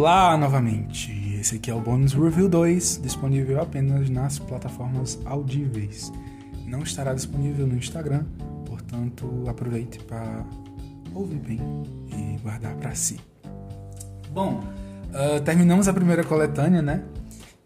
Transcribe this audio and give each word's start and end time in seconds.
Olá 0.00 0.34
novamente! 0.34 1.12
Esse 1.38 1.56
aqui 1.56 1.70
é 1.70 1.74
o 1.74 1.78
Bonus 1.78 2.14
Review 2.14 2.48
2, 2.48 3.02
disponível 3.02 3.60
apenas 3.60 4.08
nas 4.08 4.38
plataformas 4.38 5.20
audíveis. 5.26 6.10
Não 6.66 6.82
estará 6.82 7.12
disponível 7.12 7.66
no 7.66 7.76
Instagram, 7.76 8.24
portanto 8.64 9.44
aproveite 9.46 9.98
para 10.04 10.42
ouvir 11.14 11.40
bem 11.40 11.60
e 12.08 12.38
guardar 12.38 12.74
para 12.76 12.94
si. 12.94 13.20
Bom, 14.32 14.64
uh, 15.10 15.38
terminamos 15.44 15.86
a 15.86 15.92
primeira 15.92 16.24
coletânea, 16.24 16.80
né? 16.80 17.04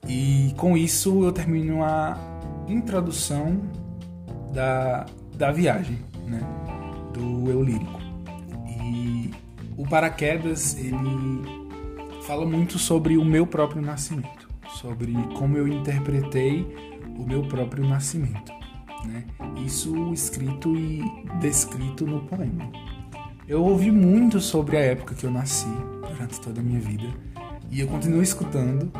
E 0.05 0.53
com 0.57 0.77
isso 0.77 1.23
eu 1.23 1.31
termino 1.31 1.85
a 1.85 2.19
introdução 2.67 3.61
da, 4.53 5.07
da 5.39 5.53
viagem, 5.53 6.01
né? 6.27 6.41
Do 7.13 7.49
eu 7.49 7.63
lírico. 7.63 8.01
E 8.83 9.31
o 9.77 9.87
Paraquedas, 9.87 10.77
ele 10.77 11.64
fala 12.25 12.47
muito 12.47 12.79
sobre 12.79 13.19
o 13.19 13.25
meu 13.25 13.47
próprio 13.47 13.83
nascimento, 13.83 14.49
sobre 14.81 15.13
como 15.37 15.59
eu 15.59 15.69
interpretei 15.69 16.67
o 17.19 17.27
meu 17.27 17.43
próprio 17.43 17.87
nascimento. 17.87 18.51
Né? 19.05 19.25
Isso 19.65 20.11
escrito 20.13 20.75
e 20.75 21.03
descrito 21.39 22.07
no 22.07 22.23
poema. 22.23 22.73
Eu 23.47 23.63
ouvi 23.63 23.91
muito 23.91 24.41
sobre 24.41 24.79
a 24.79 24.81
época 24.81 25.15
que 25.15 25.25
eu 25.25 25.31
nasci 25.31 25.69
durante 26.01 26.41
toda 26.41 26.63
a 26.63 26.65
minha 26.65 26.81
vida 26.81 27.07
e 27.71 27.81
eu 27.81 27.89
continuo 27.89 28.23
escutando. 28.23 28.91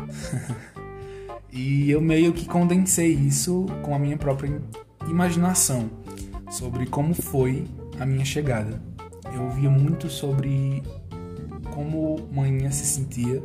e 1.51 1.89
eu 1.89 1.99
meio 1.99 2.31
que 2.31 2.45
condensei 2.45 3.11
isso 3.11 3.65
com 3.81 3.95
a 3.95 3.99
minha 3.99 4.17
própria 4.17 4.61
imaginação 5.09 5.89
sobre 6.51 6.85
como 6.85 7.15
foi 7.15 7.65
a 7.99 8.05
minha 8.05 8.23
chegada. 8.23 8.79
Eu 9.33 9.45
ouvia 9.45 9.69
muito 9.69 10.09
sobre 10.11 10.83
manhã 12.35 12.69
se 12.69 12.85
sentia 12.85 13.41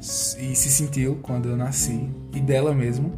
e 0.00 0.54
se 0.54 0.68
sentiu 0.68 1.16
quando 1.22 1.48
eu 1.48 1.56
nasci 1.56 2.10
e 2.34 2.40
dela 2.40 2.74
mesmo. 2.74 3.12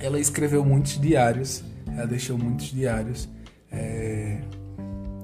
Ela 0.00 0.18
escreveu 0.18 0.64
muitos 0.64 0.98
diários, 0.98 1.62
ela 1.86 2.06
deixou 2.06 2.38
muitos 2.38 2.66
diários 2.66 3.28
é, 3.70 4.38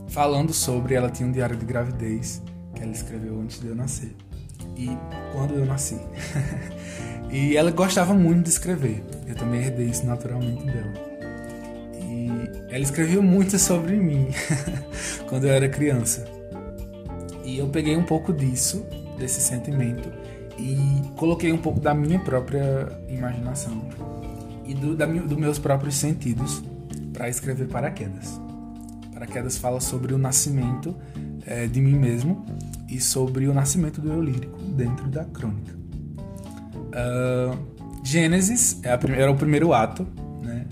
falando 0.08 0.52
sobre. 0.52 0.94
Ela 0.94 1.08
tinha 1.08 1.28
um 1.28 1.32
diário 1.32 1.56
de 1.56 1.64
gravidez 1.64 2.42
que 2.74 2.82
ela 2.82 2.92
escreveu 2.92 3.40
antes 3.40 3.60
de 3.60 3.68
eu 3.68 3.74
nascer 3.74 4.14
e 4.76 4.90
quando 5.32 5.54
eu 5.54 5.64
nasci. 5.64 5.98
e 7.30 7.56
ela 7.56 7.70
gostava 7.70 8.12
muito 8.12 8.44
de 8.44 8.50
escrever. 8.50 9.02
Eu 9.26 9.34
também 9.34 9.62
herdei 9.62 9.86
isso 9.86 10.04
naturalmente 10.04 10.64
dela. 10.64 10.92
E 12.00 12.28
ela 12.68 12.82
escreveu 12.82 13.22
muito 13.22 13.58
sobre 13.58 13.96
mim 13.96 14.28
quando 15.28 15.44
eu 15.44 15.50
era 15.50 15.68
criança. 15.68 16.33
E 17.54 17.58
eu 17.58 17.68
peguei 17.68 17.96
um 17.96 18.02
pouco 18.02 18.32
disso, 18.32 18.84
desse 19.16 19.40
sentimento, 19.40 20.10
e 20.58 20.76
coloquei 21.14 21.52
um 21.52 21.58
pouco 21.58 21.78
da 21.78 21.94
minha 21.94 22.18
própria 22.18 22.88
imaginação 23.08 23.80
e 24.66 24.74
do, 24.74 24.96
da, 24.96 25.06
dos 25.06 25.38
meus 25.38 25.56
próprios 25.56 25.94
sentidos 25.94 26.64
para 27.12 27.28
escrever 27.28 27.68
Paraquedas. 27.68 28.40
Paraquedas 29.12 29.56
fala 29.56 29.80
sobre 29.80 30.12
o 30.12 30.18
nascimento 30.18 30.96
é, 31.46 31.68
de 31.68 31.80
mim 31.80 31.96
mesmo 31.96 32.44
e 32.88 33.00
sobre 33.00 33.46
o 33.46 33.54
nascimento 33.54 34.00
do 34.00 34.12
eu 34.12 34.20
lírico 34.20 34.58
dentro 34.60 35.06
da 35.06 35.24
crônica. 35.24 35.76
Uh, 36.16 37.56
Gênesis 38.02 38.80
é 38.82 38.90
a, 38.90 38.98
era 39.16 39.30
o 39.30 39.36
primeiro 39.36 39.72
ato, 39.72 40.04
né? 40.42 40.66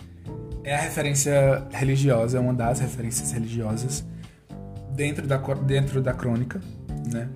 é 0.65 0.75
a 0.75 0.81
referência 0.81 1.65
religiosa, 1.71 2.39
é 2.39 2.41
uma 2.41 2.53
das 2.53 2.81
referências 2.81 3.31
religiosas 3.31 4.05
dentro 4.95 5.27
da, 5.27 5.37
dentro 5.37 6.01
da 6.03 6.13
crônica, 6.13 6.61
né? 7.13 7.29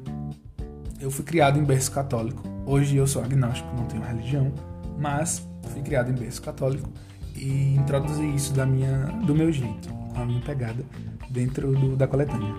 Eu 1.00 1.10
fui 1.10 1.24
criado 1.24 1.58
em 1.58 1.64
berço 1.64 1.90
católico. 1.90 2.42
Hoje 2.64 2.96
eu 2.96 3.06
sou 3.06 3.22
agnóstico, 3.22 3.68
não 3.76 3.84
tenho 3.84 4.02
religião, 4.02 4.52
mas 4.98 5.46
fui 5.70 5.82
criado 5.82 6.10
em 6.10 6.14
berço 6.14 6.42
católico 6.42 6.88
e 7.34 7.74
introduzi 7.74 8.34
isso 8.34 8.52
da 8.54 8.64
minha, 8.64 9.06
do 9.26 9.34
meu 9.34 9.52
jeito, 9.52 9.88
com 9.88 10.20
a 10.20 10.24
minha 10.24 10.40
pegada 10.40 10.84
dentro 11.30 11.72
do, 11.72 11.96
da 11.96 12.06
coletânea. 12.06 12.54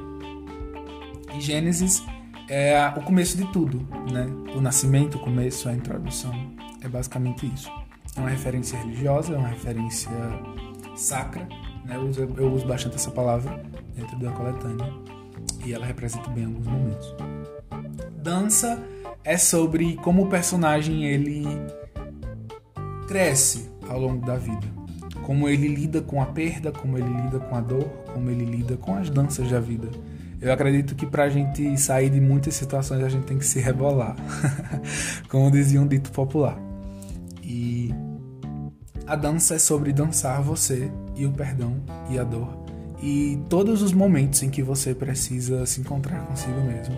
E 1.35 1.41
Gênesis 1.41 2.03
é 2.49 2.93
o 2.95 3.01
começo 3.01 3.35
de 3.37 3.45
tudo, 3.51 3.79
né? 4.11 4.25
O 4.55 4.61
nascimento, 4.61 5.15
o 5.15 5.19
começo, 5.19 5.67
a 5.67 5.73
introdução, 5.73 6.31
é 6.81 6.87
basicamente 6.87 7.51
isso. 7.53 7.69
É 8.15 8.19
uma 8.19 8.29
referência 8.29 8.79
religiosa, 8.79 9.33
é 9.33 9.37
uma 9.37 9.49
referência 9.49 10.09
sacra? 10.95 11.47
Eu 11.89 12.01
uso, 12.01 12.21
eu 12.37 12.53
uso 12.53 12.67
bastante 12.67 12.95
essa 12.95 13.11
palavra 13.11 13.61
dentro 13.95 14.17
da 14.19 14.31
coletânea 14.31 14.93
e 15.65 15.73
ela 15.73 15.85
representa 15.85 16.29
bem 16.29 16.45
alguns 16.45 16.65
momentos. 16.65 17.15
Dança 18.21 18.81
é 19.23 19.37
sobre 19.37 19.95
como 19.97 20.23
o 20.23 20.29
personagem 20.29 21.05
ele 21.05 21.45
cresce 23.07 23.69
ao 23.89 23.99
longo 23.99 24.25
da 24.25 24.35
vida, 24.35 24.67
como 25.23 25.47
ele 25.47 25.67
lida 25.67 26.01
com 26.01 26.21
a 26.21 26.25
perda, 26.25 26.71
como 26.71 26.97
ele 26.97 27.09
lida 27.09 27.39
com 27.39 27.55
a 27.55 27.61
dor, 27.61 27.87
como 28.13 28.29
ele 28.29 28.45
lida 28.45 28.77
com 28.77 28.95
as 28.95 29.09
danças 29.09 29.49
da 29.49 29.59
vida. 29.59 29.87
Eu 30.39 30.53
acredito 30.53 30.93
que 30.93 31.05
para 31.05 31.23
a 31.23 31.29
gente 31.29 31.77
sair 31.77 32.09
de 32.09 32.21
muitas 32.21 32.53
situações 32.53 33.03
a 33.03 33.09
gente 33.09 33.25
tem 33.25 33.37
que 33.37 33.45
se 33.45 33.59
rebolar, 33.59 34.15
como 35.29 35.49
dizia 35.49 35.81
um 35.81 35.87
dito 35.87 36.11
popular. 36.11 36.59
E 37.41 37.86
a 39.07 39.15
dança 39.15 39.55
é 39.55 39.59
sobre 39.59 39.93
dançar 39.93 40.41
você 40.41 40.91
e 41.15 41.25
o 41.25 41.31
perdão 41.31 41.75
e 42.09 42.19
a 42.19 42.23
dor 42.23 42.67
e 43.01 43.39
todos 43.49 43.81
os 43.81 43.93
momentos 43.93 44.41
em 44.43 44.49
que 44.49 44.63
você 44.63 44.93
precisa 44.93 45.65
se 45.65 45.81
encontrar 45.81 46.25
consigo 46.25 46.59
mesmo 46.61 46.95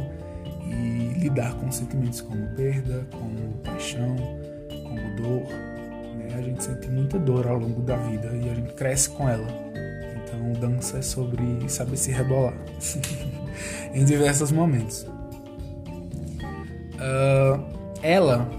e 0.65 1.19
lidar 1.19 1.53
com 1.55 1.71
sentimentos 1.71 2.21
como 2.21 2.47
perda, 2.55 3.05
como 3.11 3.53
paixão, 3.63 4.15
como 4.69 5.15
dor. 5.15 5.43
Né? 6.17 6.35
A 6.37 6.41
gente 6.41 6.63
sente 6.63 6.87
muita 6.87 7.19
dor 7.19 7.47
ao 7.47 7.57
longo 7.57 7.81
da 7.81 7.97
vida 7.97 8.27
e 8.33 8.49
a 8.49 8.53
gente 8.53 8.73
cresce 8.73 9.09
com 9.09 9.27
ela. 9.27 9.47
Então, 10.23 10.53
dança 10.53 10.99
é 10.99 11.01
sobre 11.01 11.67
saber 11.67 11.97
se 11.97 12.11
rebolar 12.11 12.53
em 13.93 14.05
diversos 14.05 14.51
momentos. 14.51 15.05
Uh, 16.95 17.61
ela, 18.01 18.49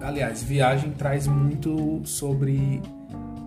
aliás, 0.00 0.42
Viagem 0.42 0.90
traz 0.92 1.26
muito 1.26 2.00
sobre 2.04 2.80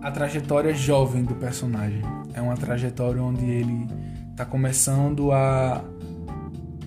a 0.02 0.10
trajetória 0.10 0.74
jovem 0.74 1.24
do 1.24 1.34
personagem. 1.34 2.02
É 2.34 2.40
uma 2.40 2.56
trajetória 2.56 3.22
onde 3.22 3.44
ele 3.44 3.86
está 4.30 4.44
começando 4.44 5.30
a 5.32 5.84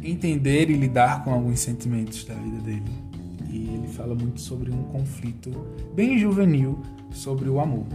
entender 0.03 0.69
e 0.69 0.73
lidar 0.73 1.23
com 1.23 1.31
alguns 1.31 1.59
sentimentos 1.59 2.23
da 2.25 2.33
vida 2.33 2.57
dele. 2.57 2.91
E 3.49 3.69
ele 3.73 3.87
fala 3.87 4.13
muito 4.13 4.41
sobre 4.41 4.71
um 4.71 4.83
conflito 4.83 5.49
bem 5.95 6.17
juvenil 6.19 6.81
sobre 7.11 7.47
o 7.47 7.59
amor. 7.59 7.85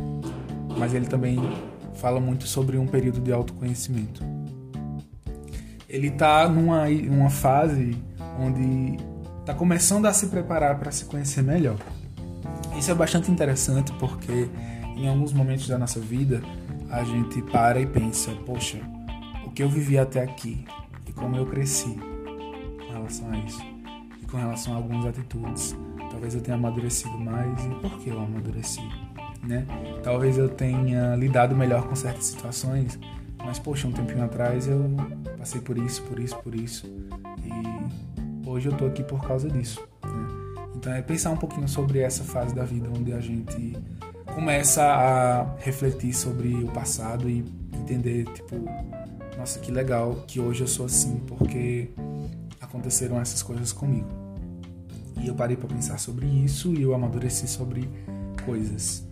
Mas 0.78 0.94
ele 0.94 1.06
também 1.06 1.38
fala 1.94 2.18
muito 2.18 2.46
sobre 2.46 2.78
um 2.78 2.86
período 2.86 3.20
de 3.20 3.32
autoconhecimento. 3.32 4.24
Ele 5.88 6.06
está 6.06 6.48
numa 6.48 6.86
uma 6.88 7.28
fase 7.28 7.96
onde 8.38 8.96
está 9.50 9.58
começando 9.58 10.06
a 10.06 10.12
se 10.12 10.28
preparar 10.28 10.78
para 10.78 10.92
se 10.92 11.04
conhecer 11.06 11.42
melhor. 11.42 11.76
Isso 12.78 12.90
é 12.90 12.94
bastante 12.94 13.32
interessante 13.32 13.92
porque 13.94 14.48
em 14.96 15.08
alguns 15.08 15.32
momentos 15.32 15.66
da 15.66 15.76
nossa 15.76 15.98
vida, 15.98 16.40
a 16.88 17.02
gente 17.02 17.42
para 17.42 17.80
e 17.80 17.86
pensa: 17.86 18.30
poxa, 18.46 18.78
o 19.44 19.50
que 19.50 19.62
eu 19.62 19.68
vivi 19.68 19.98
até 19.98 20.22
aqui 20.22 20.64
e 21.08 21.12
como 21.12 21.36
eu 21.36 21.46
cresci 21.46 21.98
com 22.86 22.92
relação 22.92 23.28
a 23.32 23.38
isso 23.38 23.62
e 24.22 24.26
com 24.26 24.36
relação 24.36 24.72
a 24.72 24.76
algumas 24.76 25.06
atitudes. 25.06 25.76
Talvez 26.10 26.34
eu 26.34 26.40
tenha 26.40 26.56
amadurecido 26.56 27.18
mais 27.18 27.64
e 27.64 27.68
por 27.80 27.98
que 27.98 28.10
eu 28.10 28.20
amadureci, 28.20 28.82
né? 29.42 29.66
Talvez 30.02 30.38
eu 30.38 30.48
tenha 30.48 31.16
lidado 31.16 31.56
melhor 31.56 31.88
com 31.88 31.96
certas 31.96 32.26
situações, 32.26 32.98
mas 33.44 33.58
poxa, 33.58 33.88
um 33.88 33.92
tempinho 33.92 34.24
atrás 34.24 34.68
eu 34.68 34.84
passei 35.36 35.60
por 35.60 35.76
isso, 35.76 36.02
por 36.02 36.20
isso, 36.20 36.36
por 36.36 36.54
isso 36.54 36.86
hoje 38.46 38.68
eu 38.68 38.76
tô 38.76 38.86
aqui 38.86 39.02
por 39.02 39.20
causa 39.26 39.48
disso. 39.48 39.86
Né? 40.04 40.28
Então 40.76 40.92
é 40.92 41.02
pensar 41.02 41.30
um 41.30 41.36
pouquinho 41.36 41.68
sobre 41.68 42.00
essa 42.00 42.24
fase 42.24 42.54
da 42.54 42.64
vida 42.64 42.88
onde 42.88 43.12
a 43.12 43.20
gente 43.20 43.76
começa 44.34 44.82
a 44.82 45.56
refletir 45.58 46.14
sobre 46.14 46.54
o 46.54 46.68
passado 46.68 47.28
e 47.28 47.44
entender, 47.74 48.24
tipo, 48.32 48.56
nossa, 49.36 49.58
que 49.58 49.70
legal 49.70 50.24
que 50.26 50.40
hoje 50.40 50.62
eu 50.62 50.68
sou 50.68 50.86
assim, 50.86 51.16
porque 51.26 51.90
aconteceram 52.60 53.20
essas 53.20 53.42
coisas 53.42 53.72
comigo. 53.72 54.08
E 55.20 55.28
eu 55.28 55.34
parei 55.34 55.56
para 55.56 55.68
pensar 55.68 55.98
sobre 55.98 56.26
isso 56.26 56.72
e 56.74 56.82
eu 56.82 56.94
amadureci 56.94 57.46
sobre 57.46 57.88
coisas. 58.44 59.06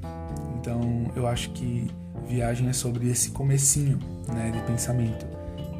Então, 0.56 1.10
eu 1.14 1.26
acho 1.26 1.50
que 1.50 1.90
viagem 2.26 2.68
é 2.68 2.72
sobre 2.72 3.08
esse 3.08 3.30
comecinho, 3.30 3.98
né, 4.28 4.50
de 4.50 4.60
pensamento, 4.62 5.26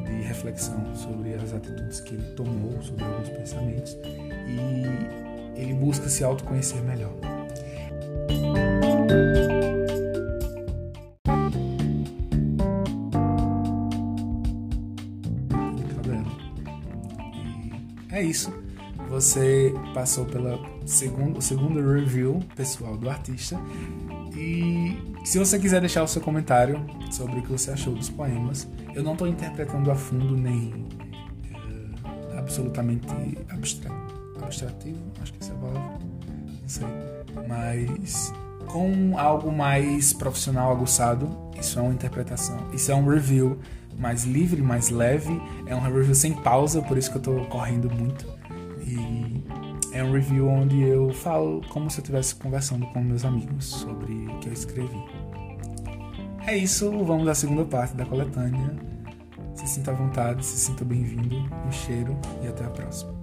de 0.09 0.21
reflexão 0.23 0.95
sobre 0.95 1.33
as 1.33 1.53
atitudes 1.53 1.99
que 2.01 2.15
ele 2.15 2.33
tomou, 2.35 2.81
sobre 2.81 3.03
alguns 3.03 3.29
pensamentos 3.29 3.97
e 4.47 5.59
ele 5.59 5.73
busca 5.73 6.09
se 6.09 6.23
autoconhecer 6.23 6.81
melhor. 6.83 7.13
você 19.19 19.73
passou 19.93 20.25
pela 20.25 20.57
segundo, 20.85 21.41
segundo 21.41 21.81
review 21.91 22.39
pessoal 22.55 22.95
do 22.95 23.09
artista. 23.09 23.59
E 24.33 24.97
se 25.23 25.37
você 25.37 25.59
quiser 25.59 25.79
deixar 25.79 26.03
o 26.03 26.07
seu 26.07 26.21
comentário 26.21 26.85
sobre 27.11 27.39
o 27.39 27.41
que 27.41 27.51
você 27.51 27.71
achou 27.71 27.93
dos 27.93 28.09
poemas, 28.09 28.67
eu 28.95 29.03
não 29.03 29.13
estou 29.13 29.27
interpretando 29.27 29.91
a 29.91 29.95
fundo 29.95 30.35
nem 30.35 30.87
uh, 31.53 32.37
absolutamente 32.37 33.07
abstra 33.49 33.91
abstrativo, 34.41 34.99
acho 35.21 35.33
que 35.33 35.39
essa 35.41 35.51
é 35.51 35.55
a 35.55 35.59
palavra, 35.59 35.99
não 36.61 36.67
sei, 36.67 36.87
mas 37.47 38.33
com 38.67 39.17
algo 39.17 39.51
mais 39.51 40.13
profissional, 40.13 40.71
aguçado, 40.71 41.29
isso 41.59 41.77
é 41.77 41.81
uma 41.81 41.93
interpretação, 41.93 42.57
isso 42.73 42.91
é 42.91 42.95
um 42.95 43.07
review 43.07 43.59
mais 43.97 44.23
livre, 44.23 44.61
mais 44.61 44.89
leve, 44.89 45.41
é 45.65 45.75
um 45.75 45.81
review 45.81 46.15
sem 46.15 46.33
pausa, 46.33 46.81
por 46.81 46.97
isso 46.97 47.11
que 47.11 47.17
eu 47.17 47.19
estou 47.19 47.45
correndo 47.47 47.89
muito. 47.93 48.25
E 48.81 49.43
é 49.91 50.03
um 50.03 50.11
review 50.11 50.47
onde 50.47 50.81
eu 50.81 51.13
falo 51.13 51.61
como 51.69 51.89
se 51.89 51.99
eu 51.99 52.01
estivesse 52.01 52.35
conversando 52.35 52.85
com 52.87 53.01
meus 53.01 53.25
amigos 53.25 53.65
sobre 53.65 54.13
o 54.13 54.39
que 54.39 54.49
eu 54.49 54.53
escrevi. 54.53 55.03
É 56.45 56.57
isso, 56.57 56.91
vamos 57.03 57.27
à 57.27 57.35
segunda 57.35 57.65
parte 57.65 57.95
da 57.95 58.05
coletânea. 58.05 58.75
Se 59.55 59.67
sinta 59.67 59.91
à 59.91 59.93
vontade, 59.93 60.45
se 60.45 60.57
sinta 60.57 60.85
bem-vindo, 60.85 61.35
um 61.35 61.71
cheiro 61.71 62.17
e 62.41 62.47
até 62.47 62.63
a 62.65 62.69
próxima. 62.69 63.13